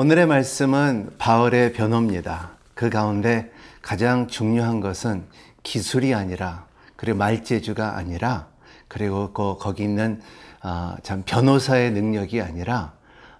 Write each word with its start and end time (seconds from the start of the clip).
오늘의 0.00 0.26
말씀은 0.26 1.16
바울의 1.18 1.72
변호입니다. 1.72 2.50
그 2.74 2.88
가운데 2.88 3.50
가장 3.82 4.28
중요한 4.28 4.78
것은 4.78 5.24
기술이 5.64 6.14
아니라 6.14 6.66
그리고 6.94 7.18
말재주가 7.18 7.96
아니라 7.96 8.46
그리고 8.86 9.32
그 9.32 9.56
거기 9.58 9.82
있는 9.82 10.22
아, 10.60 10.96
참 11.02 11.24
변호사의 11.26 11.90
능력이 11.90 12.40
아니라 12.40 12.92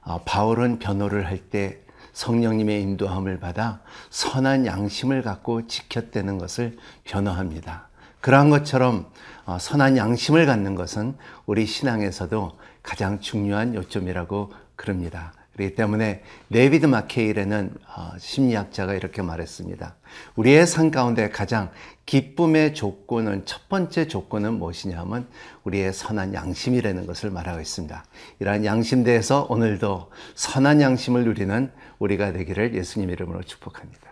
아, 0.03 0.19
바울은 0.25 0.81
변호를 0.81 1.27
할 1.27 1.49
때 1.49 1.79
성령님의 2.13 2.83
인도함을 2.83 3.39
받아 3.39 3.81
선한 4.11 4.67
양심을 4.67 5.23
갖고 5.23 5.69
지켰다는 5.69 6.39
것을 6.39 6.77
변호합니다. 7.05 7.87
그러한 8.21 8.51
것처럼 8.51 9.07
어, 9.45 9.59
선한 9.61 9.97
양심을 9.97 10.45
갖는 10.47 10.75
것은 10.75 11.17
우리 11.47 11.67
신앙에서도 11.67 12.59
가장 12.83 13.21
중요한 13.21 13.77
요점이라고 13.77 14.53
그럽니다. 14.75 15.38
그렇기 15.59 15.75
때문에 15.75 16.23
네비드 16.49 16.87
마케일에는 16.87 17.75
어, 17.97 18.13
심리학자가 18.19 18.95
이렇게 18.95 19.23
말했습니다. 19.23 19.97
우리의 20.37 20.67
삶 20.67 20.91
가운데 20.93 21.29
가장 21.29 21.71
기쁨의 22.07 22.75
조건은 22.75 23.45
첫 23.45 23.69
번째 23.69 24.07
조건은 24.07 24.55
무엇이냐면 24.55 25.27
우리의 25.65 25.93
선한 25.93 26.33
양심이라는 26.33 27.07
것을 27.07 27.31
말하고 27.31 27.61
있습니다. 27.61 28.05
이러한 28.39 28.65
양심대에서 28.65 29.49
오늘도 29.51 30.11
선한 30.37 30.81
양심을 30.81 31.25
누리는 31.25 31.71
우리가 31.99 32.33
되기를 32.33 32.75
예수님 32.75 33.11
이름으로 33.11 33.43
축복합니다. 33.43 34.09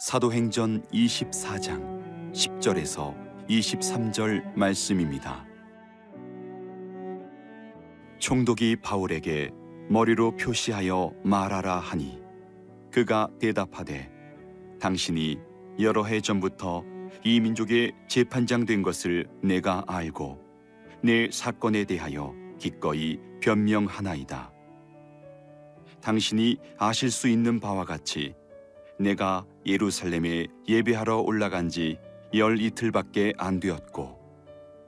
사도행전 0.00 0.84
24장 0.92 1.97
10절에서 2.38 3.16
23절 3.48 4.54
말씀입니다. 4.54 5.44
총독이 8.20 8.76
바울에게 8.76 9.50
머리로 9.88 10.36
표시하여 10.36 11.14
말하라 11.24 11.80
하니 11.80 12.22
그가 12.92 13.28
대답하되 13.40 14.08
당신이 14.80 15.38
여러 15.80 16.04
해 16.04 16.20
전부터 16.20 16.84
이 17.24 17.40
민족의 17.40 17.92
재판장 18.06 18.64
된 18.66 18.82
것을 18.82 19.26
내가 19.42 19.82
알고 19.88 20.38
내 21.02 21.28
사건에 21.32 21.84
대하여 21.84 22.34
기꺼이 22.60 23.18
변명하나이다. 23.40 24.52
당신이 26.00 26.58
아실 26.78 27.10
수 27.10 27.26
있는 27.26 27.58
바와 27.58 27.84
같이 27.84 28.36
내가 29.00 29.44
예루살렘에 29.66 30.46
예배하러 30.68 31.18
올라간 31.18 31.68
지 31.68 31.98
열 32.34 32.60
이틀밖에 32.60 33.34
안 33.38 33.60
되었고 33.60 34.18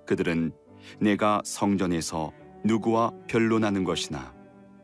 그들은 0.07 0.53
내가 1.01 1.41
성전에서 1.45 2.33
누구와 2.65 3.13
변론하는 3.29 3.85
것이나 3.85 4.35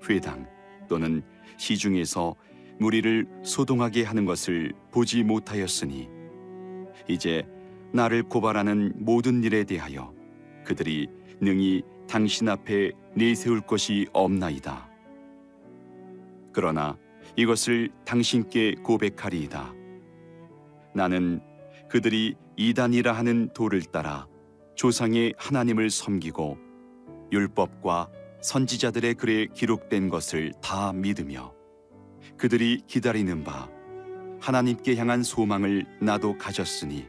회당 0.09 0.47
또는 0.89 1.23
시중에서 1.59 2.35
무리를 2.79 3.27
소동하게 3.43 4.05
하는 4.05 4.25
것을 4.25 4.73
보지 4.91 5.25
못하였으니 5.25 6.09
이제 7.09 7.47
나를 7.93 8.23
고발하는 8.23 8.93
모든 8.97 9.43
일에 9.43 9.65
대하여 9.65 10.13
그들이 10.65 11.09
능히 11.41 11.83
당신 12.09 12.49
앞에 12.49 12.93
내세울 13.15 13.61
것이 13.61 14.07
없나이다. 14.13 14.89
그러나 16.53 16.97
이것을 17.37 17.91
당신께 18.05 18.77
고백하리이다. 18.83 19.75
나는 20.95 21.41
그들이 21.89 22.35
이단이라 22.57 23.13
하는 23.13 23.49
도를 23.53 23.83
따라 23.83 24.27
조상의 24.75 25.35
하나님을 25.39 25.91
섬기고 25.91 26.59
율법과 27.33 28.11
선지자들의 28.43 29.15
글에 29.15 29.47
기록된 29.53 30.09
것을 30.09 30.53
다 30.63 30.93
믿으며 30.93 31.53
그들이 32.37 32.83
기다리는 32.87 33.45
바 33.45 33.69
하나님께 34.41 34.97
향한 34.97 35.23
소망을 35.23 35.87
나도 36.01 36.37
가졌으니 36.39 37.07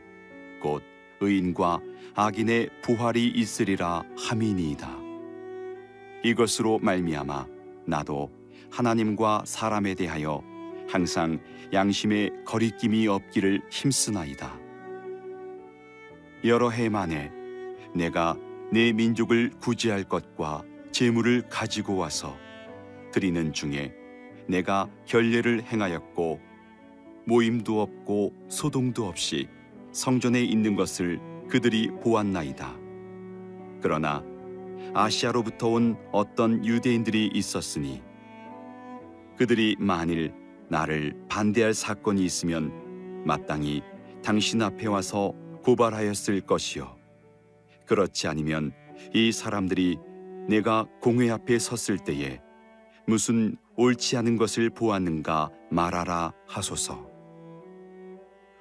곧 0.61 0.81
의인과 1.19 1.79
악인의 2.15 2.69
부활이 2.81 3.27
있으리라 3.27 4.03
함이니이다. 4.17 4.97
이것으로 6.23 6.79
말미암아 6.79 7.45
나도 7.85 8.31
하나님과 8.71 9.43
사람에 9.45 9.93
대하여 9.95 10.41
항상 10.87 11.39
양심의 11.73 12.31
거리낌이 12.45 13.07
없기를 13.07 13.61
힘쓰나이다. 13.69 14.66
여러 16.43 16.69
해 16.69 16.89
만에 16.89 17.31
내가 17.93 18.37
내 18.71 18.93
민족을 18.93 19.51
구제할 19.59 20.03
것과 20.03 20.63
재물을 20.91 21.43
가지고 21.49 21.95
와서 21.95 22.35
드리는 23.11 23.53
중에 23.53 23.93
내가 24.47 24.89
결례를 25.05 25.63
행하였고 25.63 26.39
모임도 27.25 27.81
없고 27.81 28.33
소동도 28.49 29.05
없이 29.07 29.47
성전에 29.91 30.41
있는 30.43 30.75
것을 30.75 31.19
그들이 31.49 31.89
보았나이다. 32.01 32.75
그러나 33.81 34.23
아시아로부터 34.93 35.69
온 35.69 35.97
어떤 36.11 36.63
유대인들이 36.65 37.31
있었으니 37.33 38.01
그들이 39.37 39.75
만일 39.79 40.33
나를 40.69 41.15
반대할 41.29 41.73
사건이 41.73 42.23
있으면 42.23 43.23
마땅히 43.25 43.81
당신 44.23 44.61
앞에 44.61 44.87
와서 44.87 45.33
고발하였을 45.67 46.39
것이요. 46.41 46.95
그렇지 47.85 48.29
않으면 48.29 48.71
이 49.13 49.33
사람들이 49.33 49.97
내가 50.47 50.85
공회 51.01 51.29
앞에 51.29 51.59
섰을 51.59 51.99
때에 51.99 52.39
무슨 53.05 53.57
옳지 53.75 54.15
않은 54.15 54.37
것을 54.37 54.69
보았는가 54.69 55.51
말하라 55.69 56.31
하소서. 56.47 57.05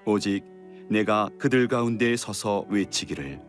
오직 0.05 0.43
내가 0.91 1.31
그들 1.39 1.69
가운데 1.69 2.17
서서 2.17 2.67
외치기를 2.69 3.41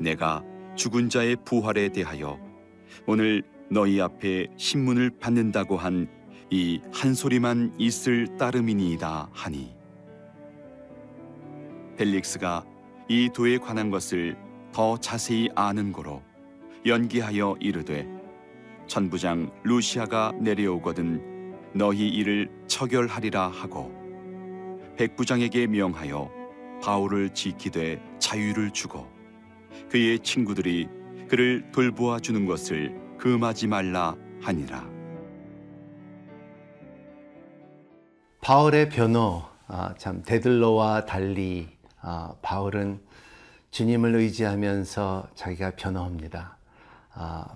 내가 0.00 0.42
죽은 0.74 1.08
자의 1.10 1.36
부활에 1.44 1.90
대하여 1.90 2.40
오늘 3.06 3.44
너희 3.70 4.00
앞에 4.00 4.48
신문을 4.56 5.10
받는다고 5.20 5.76
한 5.76 6.08
이 6.52 6.80
한 6.92 7.14
소리만 7.14 7.74
있을 7.78 8.36
따름이니이다 8.36 9.30
하니 9.32 9.72
벨릭스가 11.96 12.64
이 13.10 13.28
도에 13.28 13.58
관한 13.58 13.90
것을 13.90 14.36
더 14.70 14.96
자세히 14.96 15.48
아는 15.56 15.90
고로 15.90 16.22
연기하여 16.86 17.56
이르되 17.58 18.06
천부장 18.86 19.50
루시아가 19.64 20.32
내려오거든 20.38 21.72
너희 21.74 22.08
이를 22.08 22.48
처결하리라 22.68 23.48
하고 23.48 23.90
백부장에게 24.96 25.66
명하여 25.66 26.30
바울을 26.84 27.30
지키되 27.30 28.00
자유를 28.20 28.70
주고 28.70 29.08
그의 29.90 30.20
친구들이 30.20 30.86
그를 31.26 31.68
돌보아 31.72 32.20
주는 32.20 32.46
것을 32.46 32.94
금하지 33.18 33.66
말라 33.66 34.14
하니라. 34.40 34.88
바울의 38.40 38.88
변호, 38.88 39.42
아, 39.66 39.94
참 39.98 40.22
데들로와 40.22 41.06
달리 41.06 41.79
아, 42.00 42.34
바울은 42.42 43.00
주님을 43.70 44.14
의지하면서 44.14 45.28
자기가 45.34 45.72
변호합니다. 45.76 46.56
아, 47.12 47.46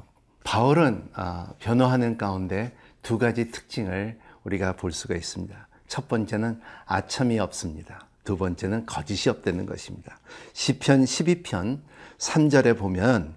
바울은 0.44 1.08
아, 1.14 1.52
변호하는 1.58 2.18
가운데 2.18 2.76
두 3.02 3.18
가지 3.18 3.50
특징을 3.50 4.18
우리가 4.44 4.76
볼 4.76 4.92
수가 4.92 5.14
있습니다. 5.14 5.68
첫 5.88 6.08
번째는 6.08 6.60
아첨이 6.86 7.38
없습니다. 7.38 8.06
두 8.24 8.36
번째는 8.36 8.86
거짓이 8.86 9.30
없다는 9.30 9.66
것입니다. 9.66 10.18
시편 10.52 11.04
12편 11.04 11.80
3절에 12.18 12.78
보면 12.78 13.36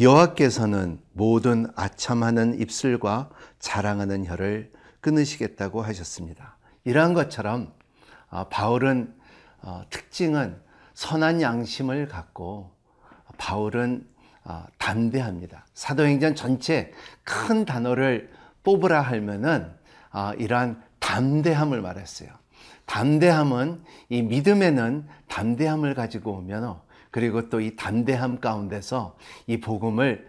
여호와께서는 0.00 1.00
모든 1.12 1.66
아첨하는 1.74 2.60
입술과 2.60 3.30
자랑하는 3.58 4.26
혀를 4.26 4.72
끊으시겠다고 5.00 5.82
하셨습니다. 5.82 6.56
이러한 6.84 7.14
것처럼 7.14 7.72
아, 8.28 8.44
바울은 8.48 9.14
어, 9.14 9.25
특징은 9.90 10.60
선한 10.94 11.42
양심을 11.42 12.08
갖고 12.08 12.70
바울은 13.38 14.06
어, 14.44 14.64
담대합니다. 14.78 15.66
사도행전 15.74 16.36
전체 16.36 16.92
큰 17.24 17.64
단어를 17.64 18.32
뽑으라 18.62 19.02
하면은 19.02 19.72
어, 20.12 20.32
이러한 20.38 20.82
담대함을 21.00 21.82
말했어요. 21.82 22.30
담대함은 22.86 23.82
이 24.08 24.22
믿음에는 24.22 25.06
담대함을 25.28 25.94
가지고 25.94 26.34
오면 26.34 26.80
그리고 27.10 27.48
또 27.48 27.60
이 27.60 27.74
담대함 27.76 28.40
가운데서 28.40 29.16
이 29.46 29.58
복음을 29.60 30.28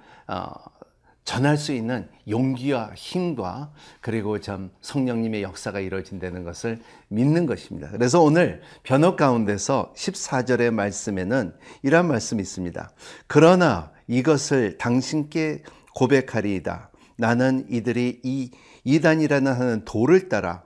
전할 1.27 1.57
수 1.57 1.73
있는 1.73 2.07
용기와 2.29 2.91
힘과 2.95 3.73
그리고 3.99 4.39
참 4.39 4.71
성령님의 4.79 5.43
역사가 5.43 5.81
이루어진다는 5.81 6.45
것을 6.45 6.79
믿는 7.09 7.45
것입니다. 7.45 7.89
그래서 7.89 8.21
오늘 8.21 8.61
변호 8.83 9.17
가운데서 9.17 9.91
14절의 9.93 10.71
말씀에는 10.71 11.53
이러한 11.83 12.07
말씀이 12.07 12.41
있습니다. 12.41 12.91
그러나 13.27 13.91
이것을 14.07 14.77
당신께 14.77 15.63
고백하리이다. 15.95 16.91
나는 17.17 17.65
이들이 17.69 18.21
이 18.23 18.51
이단이라는 18.85 19.51
하는 19.51 19.83
도를 19.83 20.29
따라 20.29 20.63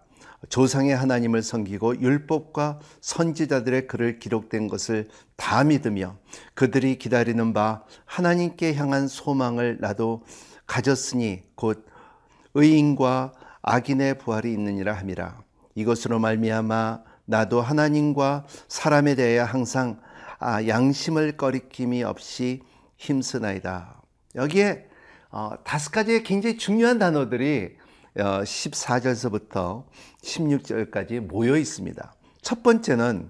조상의 0.50 0.96
하나님을 0.96 1.42
섬기고 1.42 2.02
율법과 2.02 2.80
선지자들의 3.02 3.88
글을 3.88 4.20
기록된 4.20 4.68
것을 4.68 5.08
다 5.38 5.64
믿으며 5.64 6.18
그들이 6.54 7.00
기다리는 7.00 7.52
바 7.54 7.84
하나님께 8.06 8.76
향한 8.76 9.08
소망을 9.08 9.80
나도 9.82 10.24
가졌으니 10.72 11.44
곧 11.56 11.86
의인과 12.54 13.34
악인의 13.62 14.20
부활이 14.20 14.54
있느니라 14.54 14.94
함이라 14.94 15.42
이것으로 15.76 16.18
말미암아 16.20 17.02
나도 17.26 17.62
하나님과 17.62 18.46
사람에 18.70 19.16
대해 19.16 19.40
항상 19.40 20.00
아, 20.40 20.66
양심을 20.66 21.36
꺼리낌이 21.36 22.04
없이 22.04 22.62
힘쓰나이다. 22.98 24.02
여기에 24.36 24.88
어, 25.30 25.52
다섯 25.66 25.92
가지의 25.92 26.24
굉장히 26.24 26.58
중요한 26.58 27.00
단어들이 27.00 27.76
어, 28.18 28.42
14절서부터 28.42 29.84
16절까지 30.24 31.20
모여 31.20 31.58
있습니다. 31.58 32.14
첫 32.42 32.64
번째는 32.64 33.30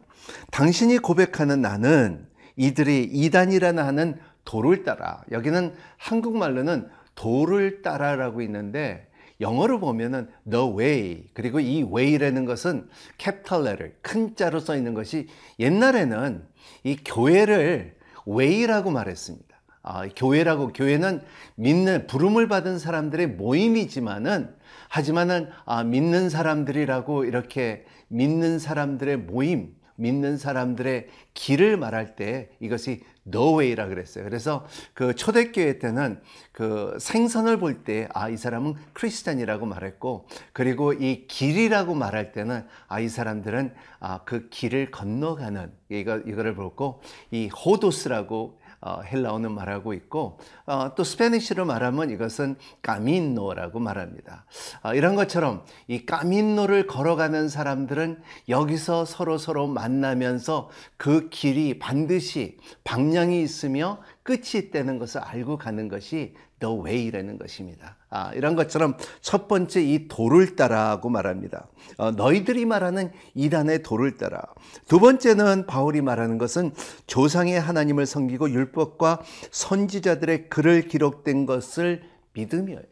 당신이 0.52 1.00
고백하는 1.00 1.62
나는 1.62 2.28
이들이 2.56 3.04
이단이라는 3.12 3.84
하는 3.84 4.20
도를 4.46 4.84
따라 4.84 5.24
여기는 5.32 5.74
한국말로는 5.98 7.00
도를 7.16 7.81
따라라고 7.81 8.42
있는데 8.42 9.08
영어로 9.40 9.80
보면은 9.80 10.30
the 10.50 10.66
way 10.78 11.24
그리고 11.34 11.60
이 11.60 11.84
way라는 11.84 12.46
것은 12.46 12.88
capital 13.18 13.66
letter 13.66 13.94
큰 14.02 14.36
자로 14.36 14.60
써 14.60 14.75
있는 14.75 14.94
것이 14.94 15.28
옛날에는 15.60 16.44
이 16.84 16.98
교회를 17.04 17.96
way라고 18.28 18.92
말했습니다. 18.92 19.52
아, 19.84 20.08
교회라고 20.16 20.74
교회는 20.74 21.22
믿는 21.56 22.06
부름을 22.06 22.48
받은 22.48 22.78
사람들의 22.78 23.30
모임이지만은 23.30 24.54
하지만은 24.90 25.50
아, 25.66 25.84
믿는 25.84 26.30
사람들이라고 26.30 27.25
이렇게 27.25 27.86
믿는 28.10 28.60
사람들의 28.60 29.18
모임 29.18 29.74
믿는 30.01 30.38
사람들의 30.38 31.07
길을 31.33 31.77
말할 31.77 32.15
때 32.15 32.50
이것이 32.59 33.03
way라 33.33 33.88
그랬어요. 33.88 34.24
그래서 34.24 34.65
그 34.94 35.13
초대교회 35.15 35.77
때는 35.77 36.19
그 36.51 36.98
생선을 37.00 37.57
볼 37.59 37.83
때 37.83 38.09
아, 38.13 38.30
이 38.30 38.36
사람은 38.36 38.74
크리스찬이라고 38.94 39.65
말했고 39.68 40.27
그리고 40.53 40.92
이 40.94 41.27
길이라고 41.27 41.94
말할 41.94 42.31
때는 42.31 42.65
아, 42.88 43.00
이 43.00 43.07
사람들은 43.09 43.74
아, 44.00 44.21
그 44.25 44.50
길을 44.50 44.89
건너가는 44.92 45.71
이거, 45.89 46.18
이거를 46.18 46.56
보고 46.56 47.01
이 47.30 47.47
ὁδός라고 47.48 48.60
어, 48.81 49.01
헬라어는 49.01 49.51
말하고 49.51 49.94
있고 49.94 50.39
어, 50.66 50.95
또 50.95 51.04
Spanish로 51.04 51.66
말하면 51.66 52.10
이것은 52.10 52.56
camino라고 52.81 53.80
말합니다. 53.80 54.45
어, 54.83 54.95
이런 54.95 55.16
것처럼 55.16 55.63
이 55.88 56.06
camino를 56.06 56.88
걸어가는 56.88 57.48
사람들은 57.48 58.22
여기서 58.50 59.06
서로 59.06 59.38
서로 59.38 59.68
만나면서 59.68 60.69
그 60.98 61.30
길이 61.30 61.78
반드시 61.78 62.57
방향이 62.83 63.42
있으며 63.44 64.00
끝이 64.24 64.51
있다는 64.56 64.98
것을 64.98 65.22
알고 65.22 65.57
가는 65.57 65.88
것이 65.88 66.36
the 66.62 66.74
way라는 66.74 67.38
것입니다. 67.38 67.98
아, 68.10 68.31
이런 68.34 68.56
것처럼 68.56 68.96
첫 69.19 69.50
번째 69.50 69.84
이 69.84 70.08
도를 70.08 70.56
따라고 70.56 71.10
말합니다. 71.10 71.68
어, 71.98 72.12
너희들이 72.12 72.66
말하는 72.66 73.12
이단의 73.36 73.84
도를 73.84 74.16
따라. 74.18 74.42
두 74.88 75.00
번째는 75.00 75.66
바울이 75.66 76.02
말하는 76.02 76.38
것은 76.38 76.72
조상의 77.08 77.60
하나님을 77.60 78.06
섬기고 78.06 78.52
율법과 78.52 79.22
선지자들의 79.52 80.50
글을 80.50 80.88
기록된 80.88 81.46
것을 81.46 82.04
믿으며요. 82.34 82.78
아, 82.78 82.91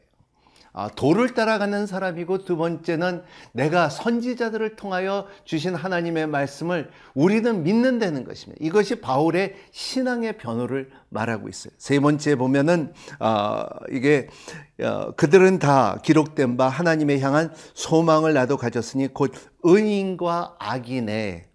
도를 0.95 1.33
따라가는 1.33 1.85
사람이고 1.85 2.45
두 2.45 2.57
번째는 2.57 3.23
내가 3.51 3.89
선지자들을 3.89 4.75
통하여 4.75 5.27
주신 5.43 5.75
하나님의 5.75 6.27
말씀을 6.27 6.89
우리는 7.13 7.63
믿는다는 7.63 8.23
것입니다. 8.23 8.63
이것이 8.63 9.01
바울의 9.01 9.55
신앙의 9.71 10.37
변호를 10.37 10.89
말하고 11.09 11.49
있어요. 11.49 11.73
세 11.77 11.99
번째 11.99 12.35
보면은 12.35 12.93
어, 13.19 13.65
이게 13.91 14.27
어, 14.81 15.11
그들은 15.11 15.59
다 15.59 15.99
기록된 16.03 16.57
바 16.57 16.69
하나님의 16.69 17.19
향한 17.19 17.53
소망을 17.73 18.33
나도 18.33 18.57
가졌으니 18.57 19.13
곧 19.13 19.33
의인과 19.63 20.55
악인의 20.59 21.45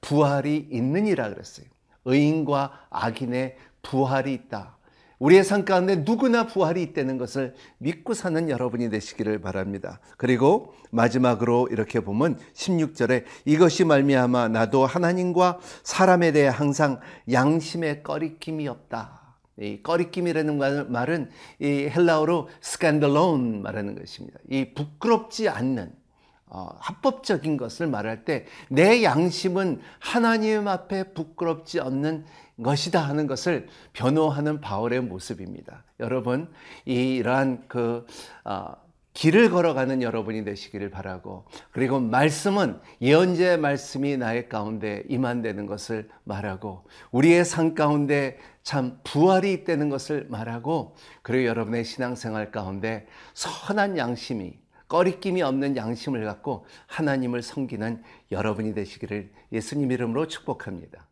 부활이 0.00 0.68
있느니라 0.70 1.30
그랬어요. 1.30 1.66
의인과 2.04 2.86
악인의 2.90 3.56
부활이 3.82 4.34
있다. 4.34 4.76
우리의 5.24 5.42
삶 5.42 5.64
가운데 5.64 5.96
누구나 5.96 6.46
부활이 6.46 6.82
있다는 6.82 7.16
것을 7.16 7.54
믿고 7.78 8.12
사는 8.12 8.50
여러분이 8.50 8.90
되시기를 8.90 9.40
바랍니다. 9.40 9.98
그리고 10.18 10.74
마지막으로 10.90 11.68
이렇게 11.70 12.00
보면 12.00 12.38
16절에 12.52 13.24
이것이 13.46 13.86
말미암아 13.86 14.48
나도 14.48 14.84
하나님과 14.84 15.60
사람에 15.82 16.32
대해 16.32 16.48
항상 16.48 17.00
양심의 17.32 18.02
꺼리낌이 18.02 18.68
없다. 18.68 19.38
이 19.60 19.82
꺼리낌이라는 19.82 20.92
말은 20.92 21.30
이 21.58 21.88
헬라어로 21.88 22.50
스캔들론 22.60 23.62
말하는 23.62 23.98
것입니다. 23.98 24.38
이 24.50 24.74
부끄럽지 24.74 25.48
않는 25.48 25.84
어, 25.86 26.03
합법적인 26.78 27.56
것을 27.56 27.86
말할 27.86 28.24
때 28.24 28.46
내 28.68 29.02
양심은 29.02 29.80
하나님 29.98 30.68
앞에 30.68 31.12
부끄럽지 31.14 31.80
않는 31.80 32.24
것이다 32.62 33.00
하는 33.00 33.26
것을 33.26 33.68
변호하는 33.92 34.60
바울의 34.60 35.02
모습입니다. 35.02 35.84
여러분 36.00 36.48
이러한 36.84 37.64
그 37.68 38.06
어, 38.44 38.72
길을 39.12 39.50
걸어가는 39.50 40.02
여러분이 40.02 40.44
되시기를 40.44 40.90
바라고 40.90 41.44
그리고 41.70 42.00
말씀은 42.00 42.80
예언자의 43.00 43.58
말씀이 43.58 44.16
나의 44.16 44.48
가운데 44.48 45.04
임한되는 45.08 45.66
것을 45.66 46.08
말하고 46.24 46.84
우리의 47.12 47.44
삶 47.44 47.74
가운데 47.74 48.38
참 48.64 48.98
부활이 49.04 49.52
있다는 49.52 49.88
것을 49.88 50.26
말하고 50.28 50.96
그리고 51.22 51.46
여러분의 51.46 51.84
신앙생활 51.84 52.50
가운데 52.50 53.06
선한 53.34 53.98
양심이 53.98 54.63
꺼리낌이 54.94 55.42
없는 55.42 55.76
양심을 55.76 56.24
갖고 56.24 56.66
하나님을 56.86 57.42
섬기는 57.42 58.00
여러분이 58.30 58.74
되시기를 58.74 59.28
예수님 59.50 59.90
이름으로 59.90 60.28
축복합니다. 60.28 61.08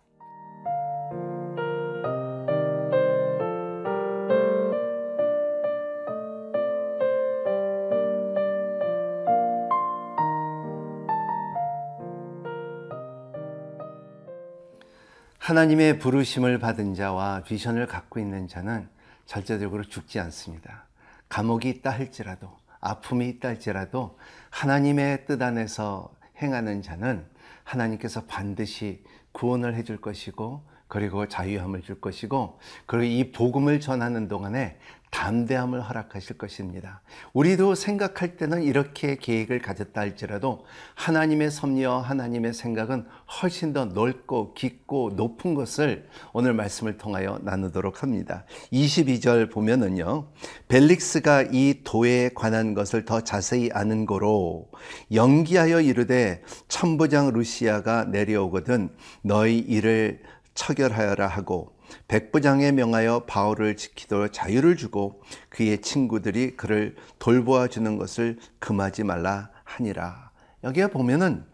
하나님의 15.39 15.99
부르심을 15.99 16.61
받은 16.61 16.95
자와 16.95 17.43
비전을 17.43 17.89
갖고 17.89 18.21
있는 18.21 18.47
자는 18.47 18.89
절대적으로 19.27 19.83
죽지 19.83 20.21
않습니다. 20.21 20.87
감옥이 21.29 21.69
있다 21.69 21.91
할지라도 21.91 22.62
아픔이 22.83 23.29
있다 23.29 23.49
할지라도 23.49 24.19
하나님의 24.51 25.25
뜻 25.25 25.41
안에서 25.41 26.13
행하는 26.43 26.83
자는 26.83 27.25
하나님께서 27.65 28.25
반드시 28.27 29.03
구원을 29.33 29.75
해줄 29.75 29.99
것이고 30.01 30.63
그리고 30.89 31.27
자유함을 31.27 31.81
줄 31.81 32.01
것이고 32.01 32.59
그리고 32.85 33.05
이 33.05 33.33
복음을 33.33 33.81
전하는 33.81 34.29
동안에 34.29 34.79
담대함을 35.13 35.83
허락하실 35.83 36.39
것입니다. 36.39 37.03
우리도 37.35 37.75
생각할 37.75 38.37
때는 38.37 38.63
이렇게 38.63 39.17
계획을 39.17 39.61
가졌다 39.61 40.01
할지라도 40.01 40.65
하나님의 40.95 41.51
섭리와 41.51 42.01
하나님의 42.01 42.55
생각은 42.55 43.07
훨씬 43.41 43.73
더 43.75 43.85
넓고 43.85 44.55
깊고 44.55 45.13
높은 45.15 45.55
것을 45.55 46.09
오늘 46.33 46.55
말씀을 46.55 46.97
통하여 46.97 47.39
나누도록 47.43 48.03
합니다. 48.03 48.45
22절 48.73 49.53
보면은요. 49.53 50.29
벨릭스가 50.69 51.45
이 51.53 51.83
도에 51.85 52.31
관한 52.35 52.73
것을 52.73 53.05
더 53.05 53.21
자세히 53.21 53.71
아는 53.71 54.07
거로 54.07 54.71
연기하여 55.13 55.83
이르되 55.83 56.43
천부장 56.69 57.33
루시아가 57.33 58.05
내려오거든 58.07 58.89
너희 59.23 59.59
이를 59.59 60.23
처결하여라 60.55 61.27
하고 61.29 61.72
백부장에 62.09 62.73
명하여 62.73 63.25
바울을 63.27 63.77
지키도록 63.77 64.33
자유를 64.33 64.77
주고 64.77 65.23
그의 65.49 65.81
친구들이 65.81 66.57
그를 66.57 66.97
돌보아 67.19 67.69
주는 67.69 67.97
것을 67.97 68.39
금하지 68.59 69.05
말라 69.05 69.51
하니라. 69.65 70.31
여기에 70.65 70.89
보면은 70.89 71.45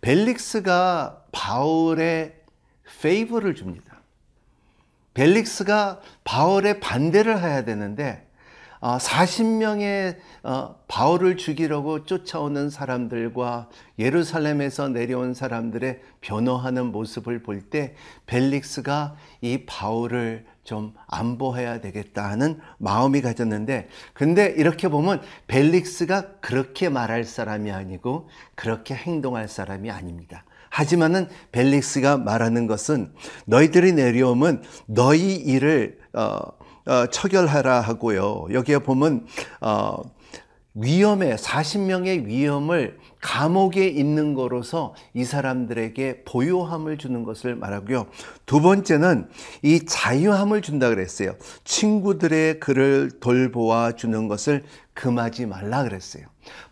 벨릭스가 0.00 1.24
바울의 1.32 2.34
페이버를 3.00 3.54
줍니다. 3.54 4.00
벨릭스가 5.14 6.00
바울의 6.24 6.80
반대를 6.80 7.42
해야 7.42 7.64
되는데 7.64 8.27
40명의 8.80 10.16
어, 10.44 10.76
바울을 10.86 11.36
죽이려고 11.36 12.04
쫓아오는 12.04 12.70
사람들과 12.70 13.68
예루살렘에서 13.98 14.88
내려온 14.88 15.34
사람들의 15.34 16.00
변호하는 16.20 16.86
모습을 16.92 17.42
볼 17.42 17.58
때 17.70 17.94
벨릭스가 18.26 19.16
이 19.40 19.64
바울을 19.66 20.46
좀 20.62 20.94
안보해야 21.06 21.80
되겠다 21.80 22.28
하는 22.30 22.60
마음이 22.78 23.20
가졌는데 23.20 23.88
근데 24.12 24.54
이렇게 24.56 24.88
보면 24.88 25.22
벨릭스가 25.48 26.38
그렇게 26.40 26.88
말할 26.88 27.24
사람이 27.24 27.72
아니고 27.72 28.28
그렇게 28.54 28.94
행동할 28.94 29.48
사람이 29.48 29.90
아닙니다. 29.90 30.44
하지만은 30.70 31.28
벨릭스가 31.52 32.18
말하는 32.18 32.66
것은 32.66 33.12
너희들이 33.46 33.92
내려오면 33.92 34.62
너희 34.86 35.34
일을 35.34 35.98
어, 36.12 36.38
어, 36.88 37.06
처결하라 37.06 37.82
하고요. 37.82 38.46
여기에 38.50 38.78
보면 38.78 39.26
어, 39.60 39.98
위험에 40.80 41.34
40명의 41.34 42.26
위험을 42.26 42.98
감옥에 43.20 43.88
있는 43.88 44.34
거로서 44.34 44.94
이 45.12 45.24
사람들에게 45.24 46.22
보요함을 46.24 46.98
주는 46.98 47.24
것을 47.24 47.56
말하고요. 47.56 48.06
두 48.46 48.60
번째는 48.60 49.28
이 49.62 49.84
자유함을 49.84 50.62
준다 50.62 50.88
그랬어요. 50.88 51.34
친구들의 51.64 52.60
그를 52.60 53.10
돌보아 53.20 53.92
주는 53.92 54.28
것을 54.28 54.62
금하지 54.94 55.46
말라 55.46 55.82
그랬어요. 55.82 56.24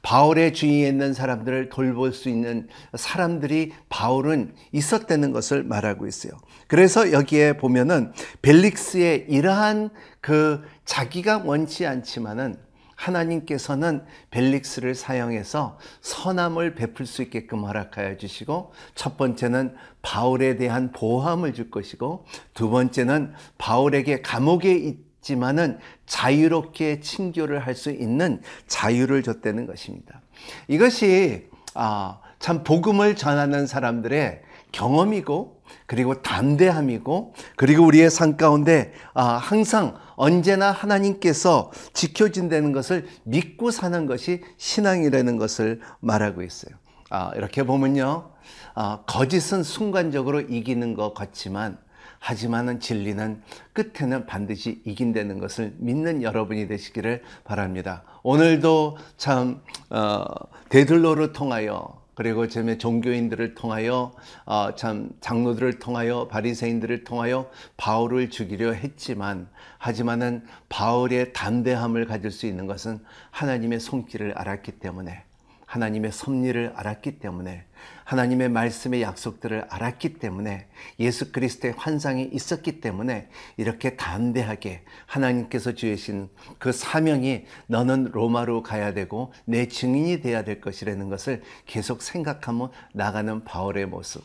바울의 0.02 0.54
주위에 0.54 0.88
있는 0.88 1.12
사람들을 1.12 1.68
돌볼 1.68 2.12
수 2.12 2.28
있는 2.28 2.68
사람들이 2.94 3.72
바울은 3.88 4.54
있었다는 4.72 5.32
것을 5.32 5.64
말하고 5.64 6.06
있어요. 6.06 6.32
그래서 6.66 7.12
여기에 7.12 7.56
보면은 7.58 8.12
벨릭스의 8.42 9.26
이러한 9.28 9.90
그 10.20 10.62
자기가 10.84 11.42
원치 11.44 11.86
않지만은 11.86 12.65
하나님께서는 12.96 14.04
벨릭스를 14.30 14.94
사용해서 14.94 15.78
선함을 16.00 16.74
베풀 16.74 17.06
수 17.06 17.22
있게끔 17.22 17.64
허락하여 17.64 18.16
주시고 18.16 18.72
첫 18.94 19.16
번째는 19.16 19.76
바울에 20.02 20.56
대한 20.56 20.92
보호함을 20.92 21.52
줄 21.54 21.70
것이고 21.70 22.24
두 22.54 22.70
번째는 22.70 23.34
바울에게 23.58 24.22
감옥에 24.22 24.74
있지만은 24.74 25.78
자유롭게 26.06 27.00
친교를 27.00 27.60
할 27.60 27.74
수 27.74 27.90
있는 27.90 28.40
자유를 28.66 29.22
줬다는 29.22 29.66
것입니다. 29.66 30.22
이것이 30.66 31.48
아, 31.74 32.20
참 32.38 32.64
복음을 32.64 33.16
전하는 33.16 33.66
사람들의 33.66 34.42
경험이고 34.72 35.60
그리고 35.86 36.22
담대함이고 36.22 37.34
그리고 37.56 37.84
우리의 37.84 38.10
삶 38.10 38.36
가운데 38.36 38.92
아, 39.14 39.24
항상 39.36 39.98
언제나 40.16 40.72
하나님께서 40.72 41.70
지켜진다는 41.92 42.72
것을 42.72 43.06
믿고 43.24 43.70
사는 43.70 44.06
것이 44.06 44.42
신앙이라는 44.56 45.36
것을 45.36 45.80
말하고 46.00 46.42
있어요. 46.42 46.74
아, 47.10 47.30
이렇게 47.36 47.62
보면요. 47.62 48.30
아, 48.74 49.00
거짓은 49.06 49.62
순간적으로 49.62 50.40
이기는 50.40 50.94
것 50.94 51.14
같지만 51.14 51.78
하지만은 52.18 52.80
진리는 52.80 53.42
끝에는 53.72 54.26
반드시 54.26 54.82
이긴다는 54.84 55.38
것을 55.38 55.74
믿는 55.78 56.22
여러분이 56.22 56.66
되시기를 56.66 57.22
바랍니다. 57.44 58.02
오늘도 58.22 58.98
참 59.16 59.60
어, 59.90 60.24
대들로를 60.68 61.32
통하여 61.32 62.05
그리고 62.16 62.48
제 62.48 62.78
종교인들을 62.78 63.54
통하여 63.54 64.12
어, 64.46 64.74
참 64.74 65.10
장로들을 65.20 65.78
통하여 65.78 66.26
바리새인들을 66.28 67.04
통하여 67.04 67.50
바울을 67.76 68.30
죽이려 68.30 68.72
했지만 68.72 69.48
하지만은 69.76 70.42
바울의 70.70 71.34
담대함을 71.34 72.06
가질 72.06 72.30
수 72.30 72.46
있는 72.46 72.66
것은 72.66 73.00
하나님의 73.30 73.80
손길을 73.80 74.32
알았기 74.32 74.72
때문에 74.78 75.24
하나님의 75.66 76.10
섭리를 76.10 76.72
알았기 76.74 77.18
때문에 77.18 77.65
하나님의 78.06 78.48
말씀의 78.50 79.02
약속들을 79.02 79.66
알았기 79.68 80.14
때문에 80.20 80.68
예수 81.00 81.32
그리스도의 81.32 81.74
환상이 81.76 82.30
있었기 82.32 82.80
때문에 82.80 83.28
이렇게 83.56 83.96
담대하게 83.96 84.84
하나님께서 85.06 85.72
주신 85.72 86.28
그 86.58 86.70
사명이 86.70 87.46
너는 87.66 88.10
로마로 88.12 88.62
가야 88.62 88.94
되고 88.94 89.32
내 89.44 89.66
증인이 89.66 90.20
돼야 90.20 90.44
될 90.44 90.60
것이라는 90.60 91.08
것을 91.08 91.42
계속 91.66 92.00
생각하며 92.00 92.70
나가는 92.94 93.42
바울의 93.44 93.86
모습. 93.86 94.24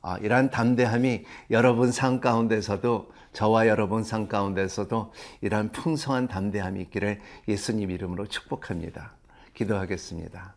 아, 0.00 0.16
이러한 0.16 0.50
담대함이 0.50 1.24
여러분 1.50 1.92
삶 1.92 2.20
가운데서도 2.20 3.12
저와 3.34 3.68
여러분 3.68 4.02
삶 4.02 4.28
가운데서도 4.28 5.12
이러한 5.42 5.72
풍성한 5.72 6.26
담대함이 6.26 6.80
있기를 6.80 7.20
예수님 7.46 7.90
이름으로 7.90 8.26
축복합니다. 8.28 9.19
기도하겠습니다. 9.60 10.54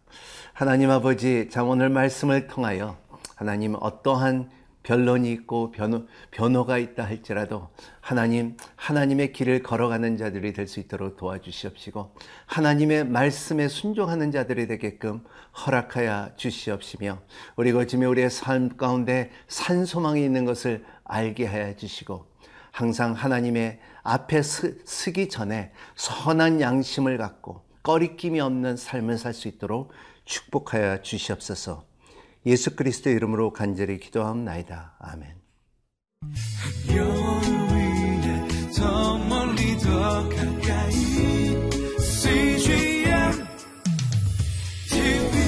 하나님 0.54 0.90
아버지, 0.90 1.50
자 1.50 1.64
오늘 1.64 1.90
말씀을 1.90 2.48
통하여 2.48 2.98
하나님 3.36 3.76
어떠한 3.78 4.50
변론이 4.84 5.32
있고 5.32 5.72
변호, 5.72 6.06
변호가 6.32 6.78
있다 6.78 7.04
할지라도 7.04 7.70
하나님, 8.00 8.56
하나님의 8.76 9.34
길을 9.34 9.64
걸어가는 9.64 10.18
자들이 10.18 10.54
될 10.54 10.68
수 10.68 10.80
있도록 10.80 11.18
도와주시옵시고 11.18 12.16
하나님의 12.46 13.06
말씀에 13.06 13.68
순종하는 13.68 14.32
자들이 14.32 14.68
되게끔 14.68 15.24
허락하여 15.66 16.32
주시옵시며 16.38 17.20
그리고 17.56 17.86
지금 17.86 18.08
우리의 18.10 18.30
삶 18.30 18.78
가운데 18.78 19.32
산소망이 19.48 20.24
있는 20.24 20.46
것을 20.46 20.86
알게 21.04 21.46
하여 21.46 21.76
주시고 21.76 22.26
항상 22.72 23.14
하나님의 23.14 23.80
앞에 24.04 24.42
서기 24.42 25.30
전에 25.30 25.72
선한 25.96 26.60
양심을 26.62 27.18
갖고 27.18 27.73
꺼리낌이 27.84 28.40
없는 28.40 28.78
삶을 28.78 29.18
살 29.18 29.34
수 29.34 29.48
있도록 29.48 29.92
축복하여 30.26 31.02
주시옵소서. 31.02 31.86
예수 32.46 32.76
그리스도 32.76 33.10
이름으로 33.10 33.54
간절히 33.54 34.00
기도하옵나이다. 34.00 34.96
아멘. 35.00 35.36
CGM 42.00 43.48
TV 44.90 45.43